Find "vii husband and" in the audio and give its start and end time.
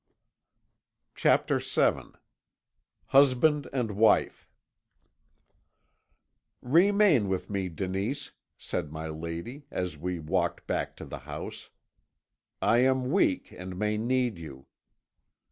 1.59-3.91